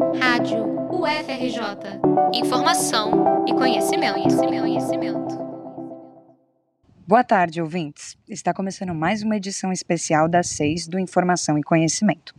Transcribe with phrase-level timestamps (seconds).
[0.00, 2.00] Rádio UFRJ.
[2.32, 5.38] Informação e conhecimento, conhecimento, conhecimento.
[7.06, 8.16] Boa tarde, ouvintes.
[8.26, 12.34] Está começando mais uma edição especial das seis do Informação e Conhecimento.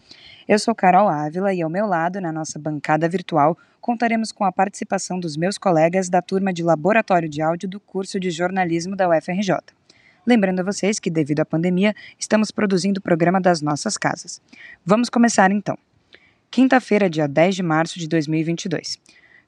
[0.48, 4.52] Eu sou Carol Ávila e ao meu lado, na nossa bancada virtual, contaremos com a
[4.52, 9.08] participação dos meus colegas da turma de Laboratório de Áudio do curso de jornalismo da
[9.08, 9.58] UFRJ.
[10.26, 14.42] Lembrando a vocês que, devido à pandemia, estamos produzindo o programa das nossas casas.
[14.84, 15.78] Vamos começar então.
[16.54, 19.00] Quinta-feira, dia 10 de março de 2022.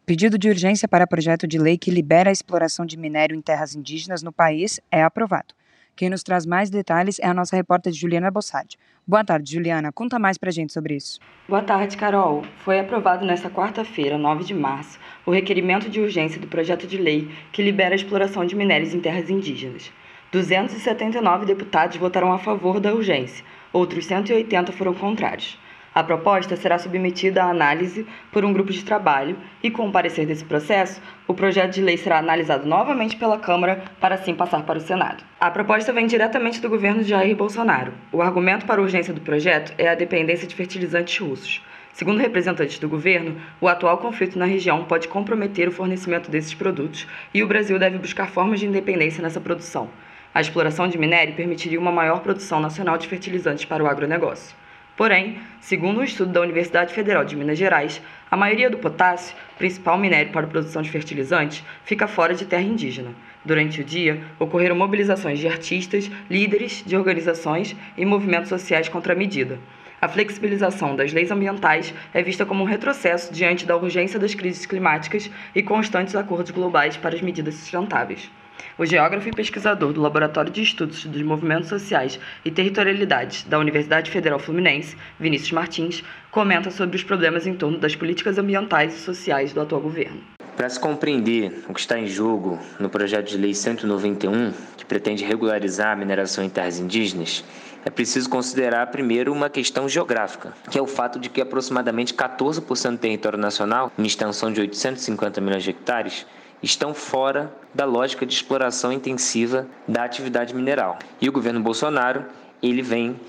[0.06, 3.76] Pedido de urgência para projeto de lei que libera a exploração de minério em terras
[3.76, 5.54] indígenas no país é aprovado.
[5.98, 8.78] Quem nos traz mais detalhes é a nossa repórter Juliana Bossadi.
[9.06, 9.92] Boa tarde, Juliana.
[9.92, 11.20] Conta mais pra gente sobre isso.
[11.46, 12.46] Boa tarde, Carol.
[12.64, 17.30] Foi aprovado nesta quarta-feira, 9 de março, o requerimento de urgência do projeto de lei
[17.52, 19.92] que libera a exploração de minérios em terras indígenas.
[20.32, 23.44] 279 deputados votaram a favor da urgência,
[23.74, 25.62] outros 180 foram contrários.
[25.96, 30.26] A proposta será submetida à análise por um grupo de trabalho e, com o parecer
[30.26, 34.80] desse processo, o projeto de lei será analisado novamente pela Câmara para assim passar para
[34.80, 35.24] o Senado.
[35.40, 37.94] A proposta vem diretamente do governo de Jair Bolsonaro.
[38.12, 41.62] O argumento para a urgência do projeto é a dependência de fertilizantes russos.
[41.94, 47.08] Segundo representantes do governo, o atual conflito na região pode comprometer o fornecimento desses produtos
[47.32, 49.92] e o Brasil deve buscar formas de independência nessa produção.
[50.34, 54.63] A exploração de minério permitiria uma maior produção nacional de fertilizantes para o agronegócio.
[54.96, 58.00] Porém, segundo um estudo da Universidade Federal de Minas Gerais,
[58.30, 62.62] a maioria do potássio, principal minério para a produção de fertilizantes, fica fora de terra
[62.62, 63.10] indígena.
[63.44, 69.16] Durante o dia, ocorreram mobilizações de artistas, líderes de organizações e movimentos sociais contra a
[69.16, 69.58] medida.
[70.00, 74.66] A flexibilização das leis ambientais é vista como um retrocesso diante da urgência das crises
[74.68, 78.30] climáticas e constantes acordos globais para as medidas sustentáveis.
[78.78, 84.10] O geógrafo e pesquisador do Laboratório de Estudos dos Movimentos Sociais e Territorialidades da Universidade
[84.10, 89.54] Federal Fluminense, Vinícius Martins, comenta sobre os problemas em torno das políticas ambientais e sociais
[89.54, 90.22] do atual governo.
[90.56, 95.24] Para se compreender o que está em jogo no projeto de lei 191, que pretende
[95.24, 97.44] regularizar a mineração em terras indígenas,
[97.86, 102.92] é preciso considerar primeiro uma questão geográfica, que é o fato de que aproximadamente 14%
[102.92, 106.26] do território nacional, em extensão de 850 milhões de hectares,
[106.64, 110.98] estão fora da lógica de exploração intensiva da atividade mineral.
[111.20, 112.26] E o governo Bolsonaro
[112.62, 113.20] ele vem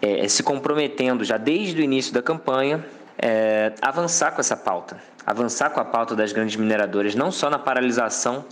[0.00, 2.84] é, se comprometendo já desde o início da campanha
[3.18, 7.58] é, avançar com essa pauta, avançar com a pauta das grandes mineradoras, não só na
[7.58, 8.44] paralisação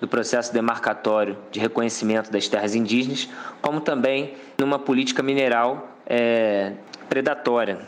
[0.00, 3.28] do processo demarcatório de reconhecimento das terras indígenas,
[3.60, 6.72] como também numa política mineral é,
[7.08, 7.80] predatória,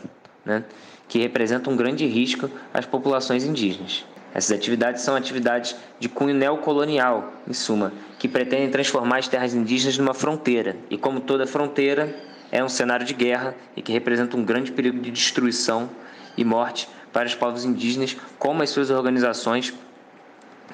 [0.45, 0.63] né,
[1.07, 4.05] que representa um grande risco às populações indígenas.
[4.33, 9.97] Essas atividades são atividades de cunho neocolonial, em suma, que pretendem transformar as terras indígenas
[9.97, 10.75] numa fronteira.
[10.89, 12.15] E como toda fronteira,
[12.51, 15.89] é um cenário de guerra e que representa um grande perigo de destruição
[16.35, 19.73] e morte para os povos indígenas, como as suas organizações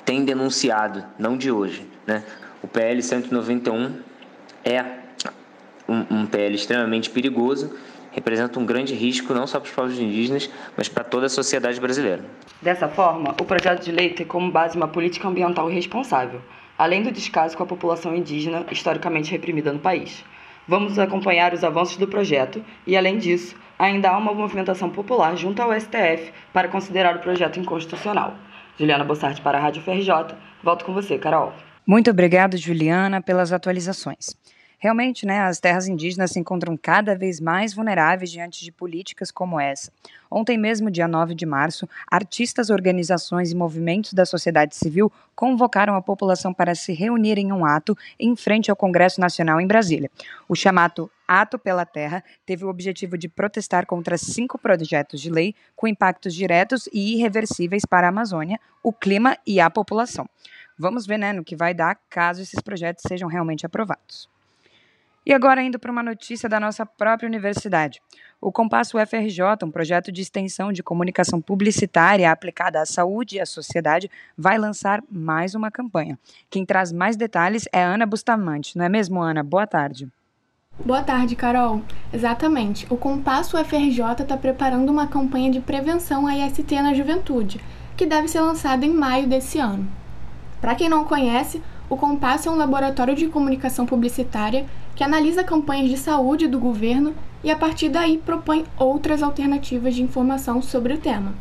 [0.05, 1.85] têm denunciado, não de hoje.
[2.07, 2.23] Né?
[2.63, 3.97] O PL 191
[4.63, 4.83] é
[5.87, 7.75] um, um PL extremamente perigoso
[8.11, 11.79] representa um grande risco não só para os povos indígenas, mas para toda a sociedade
[11.79, 12.23] brasileira.
[12.61, 16.41] Dessa forma, o projeto de lei tem como base uma política ambiental responsável,
[16.77, 20.23] além do descaso com a população indígena historicamente reprimida no país.
[20.67, 25.61] Vamos acompanhar os avanços do projeto e, além disso, ainda há uma movimentação popular junto
[25.61, 28.35] ao STF para considerar o projeto inconstitucional.
[28.77, 30.35] Juliana Bossart para a Rádio FRJ.
[30.63, 31.53] Volto com você, Carol.
[31.85, 34.35] Muito obrigado, Juliana, pelas atualizações.
[34.81, 39.59] Realmente, né, as terras indígenas se encontram cada vez mais vulneráveis diante de políticas como
[39.59, 39.91] essa.
[40.31, 46.01] Ontem mesmo, dia 9 de março, artistas, organizações e movimentos da sociedade civil convocaram a
[46.01, 50.09] população para se reunir em um ato em frente ao Congresso Nacional em Brasília.
[50.47, 55.53] O chamado Ato pela Terra teve o objetivo de protestar contra cinco projetos de lei
[55.75, 60.25] com impactos diretos e irreversíveis para a Amazônia, o clima e a população.
[60.77, 64.29] Vamos ver né, no que vai dar caso esses projetos sejam realmente aprovados.
[65.29, 68.01] E agora indo para uma notícia da nossa própria universidade.
[68.41, 73.45] O Compasso UFRJ, um projeto de extensão de comunicação publicitária aplicada à saúde e à
[73.45, 76.17] sociedade, vai lançar mais uma campanha.
[76.49, 79.43] Quem traz mais detalhes é Ana Bustamante, não é mesmo, Ana?
[79.43, 80.09] Boa tarde.
[80.83, 81.83] Boa tarde, Carol.
[82.11, 82.87] Exatamente.
[82.89, 87.61] O Compasso UFRJ está preparando uma campanha de prevenção à IST na juventude,
[87.95, 89.87] que deve ser lançada em maio desse ano.
[90.59, 94.65] Para quem não conhece, o Compasso é um laboratório de comunicação publicitária
[94.99, 100.03] que analisa campanhas de saúde do governo e, a partir daí, propõe outras alternativas de
[100.03, 101.33] informação sobre o tema.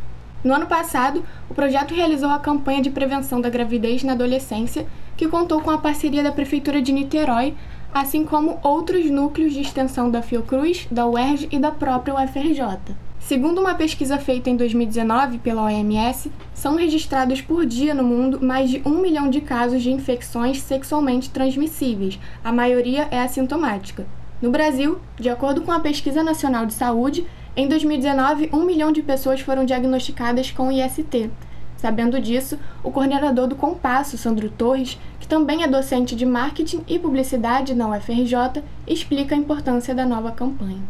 [0.44, 5.26] No ano passado, o projeto realizou a campanha de prevenção da gravidez na adolescência, que
[5.26, 7.52] contou com a parceria da Prefeitura de Niterói,
[8.00, 12.96] assim como outros núcleos de extensão da Fiocruz, da UERJ e da própria UFRJ.
[13.20, 18.70] Segundo uma pesquisa feita em 2019 pela OMS, são registrados por dia no mundo mais
[18.70, 24.06] de um milhão de casos de infecções sexualmente transmissíveis, a maioria é assintomática.
[24.40, 29.02] No Brasil, de acordo com a Pesquisa Nacional de Saúde, em 2019, um milhão de
[29.02, 31.28] pessoas foram diagnosticadas com IST.
[31.78, 36.98] Sabendo disso, o coordenador do Compasso, Sandro Torres, que também é docente de marketing e
[36.98, 40.82] publicidade na UFRJ, explica a importância da nova campanha.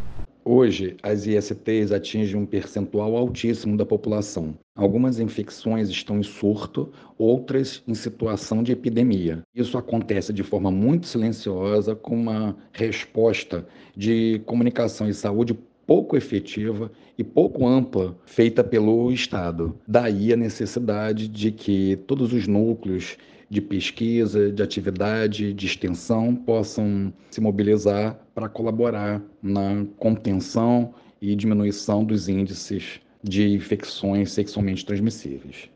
[0.43, 4.55] Hoje, as ISTs atingem um percentual altíssimo da população.
[4.75, 9.43] Algumas infecções estão em surto, outras em situação de epidemia.
[9.53, 15.55] Isso acontece de forma muito silenciosa, com uma resposta de comunicação e saúde
[15.89, 19.75] pouco efetiva e pouco ampla feita pelo Estado.
[19.87, 23.17] Daí a necessidade de que todos os núcleos
[23.49, 32.03] de pesquisa, de atividade, de extensão possam se mobilizar para colaborar na contenção e diminuição
[32.03, 35.71] dos índices de infecções sexualmente transmissíveis.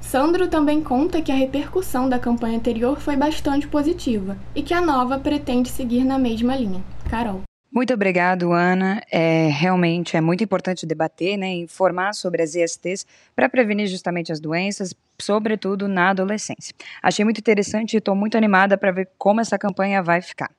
[0.00, 4.80] Sandro também conta que a repercussão da campanha anterior foi bastante positiva e que a
[4.80, 6.82] nova pretende seguir na mesma linha.
[7.10, 7.47] Carol.
[7.70, 9.02] Muito obrigado, Ana.
[9.10, 13.06] É, realmente é muito importante debater, né, informar sobre as ISTs
[13.36, 16.74] para prevenir justamente as doenças, sobretudo na adolescência.
[17.02, 20.50] Achei muito interessante e estou muito animada para ver como essa campanha vai ficar.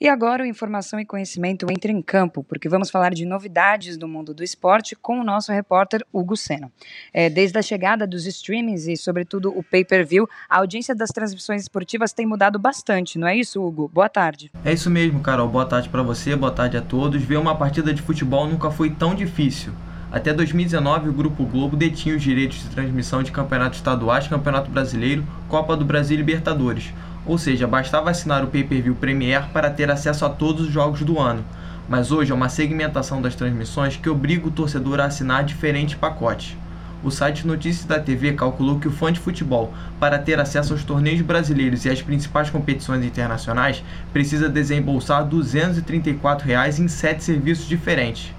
[0.00, 4.06] E agora o Informação e Conhecimento entra em campo, porque vamos falar de novidades do
[4.06, 6.70] mundo do esporte com o nosso repórter Hugo Sena.
[7.12, 12.12] É, desde a chegada dos streamings e, sobretudo, o pay-per-view, a audiência das transmissões esportivas
[12.12, 13.90] tem mudado bastante, não é isso, Hugo?
[13.92, 14.52] Boa tarde.
[14.64, 15.48] É isso mesmo, Carol.
[15.48, 17.20] Boa tarde para você, boa tarde a todos.
[17.20, 19.72] Ver uma partida de futebol nunca foi tão difícil.
[20.12, 25.26] Até 2019, o Grupo Globo detinha os direitos de transmissão de campeonatos estaduais, Campeonato Brasileiro,
[25.48, 26.92] Copa do Brasil e Libertadores
[27.28, 31.20] ou seja, bastava assinar o pay-per-view Premier para ter acesso a todos os jogos do
[31.20, 31.44] ano.
[31.86, 36.56] Mas hoje é uma segmentação das transmissões que obriga o torcedor a assinar diferentes pacotes.
[37.04, 40.82] O site Notícias da TV calculou que o fã de futebol, para ter acesso aos
[40.82, 48.32] torneios brasileiros e às principais competições internacionais, precisa desembolsar 234 reais em sete serviços diferentes.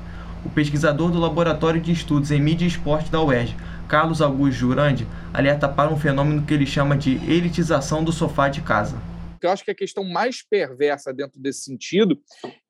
[0.46, 3.56] O pesquisador do Laboratório de Estudos em Mídia e Esporte da UERJ,
[3.90, 8.62] Carlos Augusto Jurandi, alerta para um fenômeno que ele chama de elitização do sofá de
[8.62, 8.98] casa.
[9.42, 12.22] Eu acho que a questão mais perversa dentro desse sentido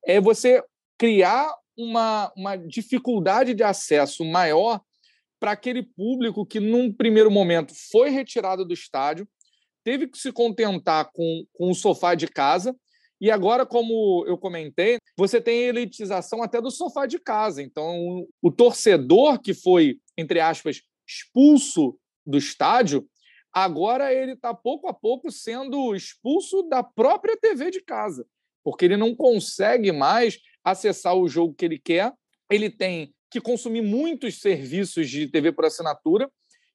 [0.04, 0.62] é você
[0.98, 4.80] criar uma, uma dificuldade de acesso maior
[5.38, 9.26] para aquele público que, num primeiro momento, foi retirado do estádio,
[9.82, 12.76] teve que se contentar com, com o sofá de casa,
[13.20, 17.62] e agora, como eu comentei, você tem elitização até do sofá de casa.
[17.62, 23.06] Então, o torcedor que foi, entre aspas, expulso do estádio,
[23.52, 28.26] agora ele está pouco a pouco sendo expulso da própria TV de casa,
[28.64, 32.12] porque ele não consegue mais acessar o jogo que ele quer,
[32.50, 36.30] ele tem que consumir muitos serviços de TV por assinatura,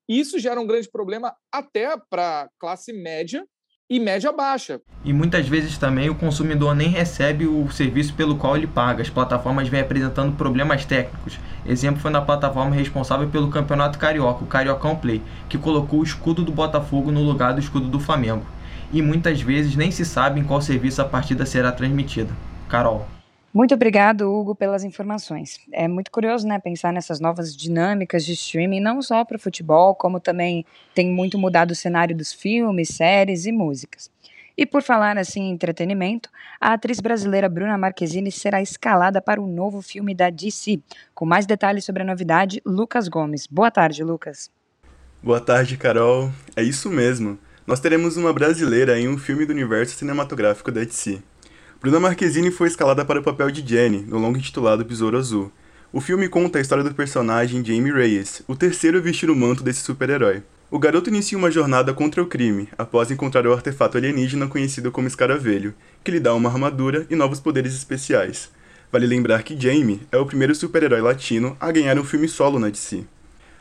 [0.08, 3.46] e isso gera um grande problema até para a classe média
[3.90, 4.82] e média baixa.
[5.04, 9.04] E muitas vezes também o consumidor nem recebe o serviço pelo qual ele paga.
[9.04, 11.40] As plataformas vêm apresentando problemas técnicos.
[11.66, 16.44] Exemplo foi na plataforma responsável pelo Campeonato Carioca, o Cariocão Play, que colocou o escudo
[16.44, 18.46] do Botafogo no lugar do escudo do Flamengo.
[18.92, 22.34] E muitas vezes nem se sabe em qual serviço a partida será transmitida.
[22.68, 23.08] Carol.
[23.56, 25.62] Muito obrigado, Hugo, pelas informações.
[25.72, 29.96] É muito curioso, né, pensar nessas novas dinâmicas de streaming, não só para o futebol,
[29.96, 34.12] como também tem muito mudado o cenário dos filmes, séries e músicas.
[34.58, 39.48] E por falar assim em entretenimento, a atriz brasileira Bruna Marquezine será escalada para o
[39.48, 40.82] novo filme da DC.
[41.14, 43.48] Com mais detalhes sobre a novidade, Lucas Gomes.
[43.48, 44.52] Boa tarde, Lucas.
[45.24, 46.30] Boa tarde, Carol.
[46.58, 47.40] É isso mesmo.
[47.66, 51.24] Nós teremos uma brasileira em um filme do universo cinematográfico da DC.
[51.82, 55.52] Bruna Marquezine foi escalada para o papel de Jenny, no longo intitulado Besouro Azul.
[55.92, 59.62] O filme conta a história do personagem Jamie Reyes, o terceiro a vestir o manto
[59.62, 60.42] desse super-herói.
[60.72, 65.08] O garoto inicia uma jornada contra o crime, após encontrar o artefato alienígena conhecido como
[65.08, 68.50] Escaravelho, que lhe dá uma armadura e novos poderes especiais.
[68.92, 72.70] Vale lembrar que Jamie é o primeiro super-herói latino a ganhar um filme solo na
[72.70, 73.04] DC.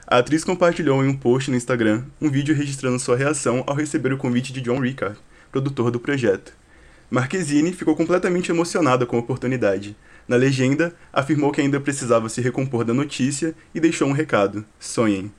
[0.07, 4.13] A atriz compartilhou em um post no Instagram um vídeo registrando sua reação ao receber
[4.13, 5.19] o convite de John Rickard,
[5.51, 6.64] produtor do projeto.
[7.11, 9.97] Marquezine ficou completamente emocionada com a oportunidade.
[10.27, 15.31] Na legenda, afirmou que ainda precisava se recompor da notícia e deixou um recado: sonhem.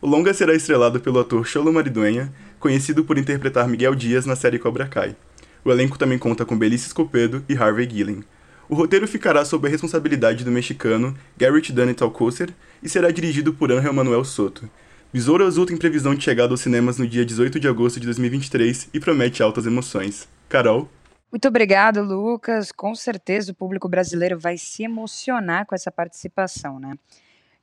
[0.00, 4.58] O longa será estrelado pelo ator Cholo Mariduenha, conhecido por interpretar Miguel Dias na série
[4.58, 5.16] Cobra Kai.
[5.64, 8.22] O elenco também conta com Belice Escopedo e Harvey Gillen.
[8.68, 12.50] O roteiro ficará sob a responsabilidade do mexicano Garrett Dunnet Alcocer
[12.82, 14.68] e será dirigido por Angel Manuel Soto.
[15.12, 18.88] Besouro Azul tem previsão de chegada aos cinemas no dia 18 de agosto de 2023
[18.92, 20.28] e promete altas emoções.
[20.48, 20.90] Carol?
[21.34, 22.70] Muito obrigado, Lucas.
[22.70, 26.94] Com certeza o público brasileiro vai se emocionar com essa participação, né?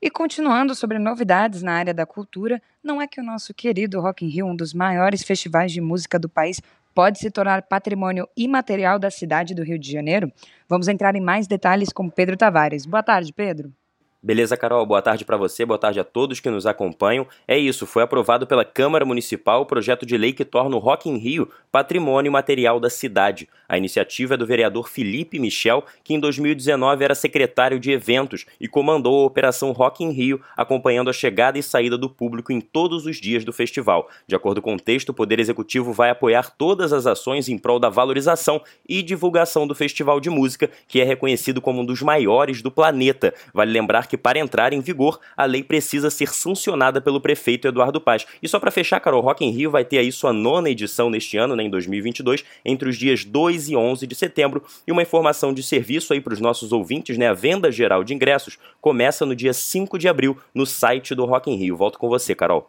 [0.02, 4.26] E continuando sobre novidades na área da cultura, não é que o nosso querido Rock
[4.26, 6.60] in Rio, um dos maiores festivais de música do país,
[6.94, 10.30] pode se tornar patrimônio imaterial da cidade do Rio de Janeiro?
[10.68, 12.86] Vamos entrar em mais detalhes com Pedro Tavares.
[12.86, 13.72] Boa tarde, Pedro.
[14.24, 14.86] Beleza, Carol?
[14.86, 17.26] Boa tarde para você, boa tarde a todos que nos acompanham.
[17.48, 21.10] É isso, foi aprovado pela Câmara Municipal o projeto de lei que torna o Rock
[21.10, 23.48] in Rio patrimônio material da cidade.
[23.68, 28.68] A iniciativa é do vereador Felipe Michel, que em 2019 era secretário de eventos e
[28.68, 33.06] comandou a Operação Rock in Rio, acompanhando a chegada e saída do público em todos
[33.06, 34.10] os dias do festival.
[34.28, 37.80] De acordo com o texto, o Poder Executivo vai apoiar todas as ações em prol
[37.80, 42.62] da valorização e divulgação do Festival de Música, que é reconhecido como um dos maiores
[42.62, 43.34] do planeta.
[43.54, 48.02] Vale lembrar que para entrar em vigor, a lei precisa ser sancionada pelo prefeito Eduardo
[48.02, 48.28] Paz.
[48.44, 51.38] E só para fechar, Carol, Rock in Rio vai ter aí sua nona edição neste
[51.38, 54.64] ano, né, em 2022, entre os dias 2 e 11 de setembro.
[54.86, 58.14] E uma informação de serviço aí para os nossos ouvintes, né, a venda geral de
[58.14, 61.78] ingressos começa no dia 5 de abril no site do Rock in Rio.
[61.78, 62.68] Volto com você, Carol.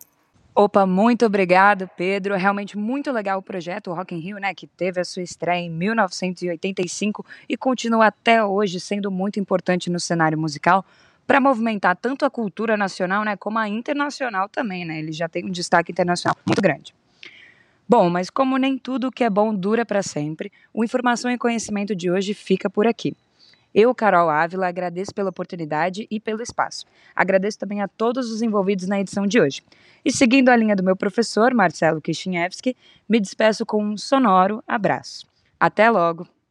[0.55, 2.37] Opa, muito obrigado, Pedro.
[2.37, 5.71] Realmente muito legal o projeto Rock in Rio, né, que teve a sua estreia em
[5.71, 10.85] 1985 e continua até hoje sendo muito importante no cenário musical
[11.27, 14.99] para movimentar tanto a cultura nacional, né, como a internacional também, né?
[14.99, 16.95] Ele já tem um destaque internacional muito grande.
[17.89, 21.95] Bom, mas como nem tudo que é bom dura para sempre, o Informação e Conhecimento
[21.95, 23.15] de hoje fica por aqui.
[23.75, 26.85] Eu, Carol Ávila, agradeço pela oportunidade e pelo espaço.
[27.17, 29.63] Agradeço também a todos os envolvidos na edição de hoje.
[30.05, 32.77] E seguindo a linha do meu professor, Marcelo Kishinevski,
[33.09, 35.27] me despeço com um sonoro abraço.
[35.59, 36.42] Até logo!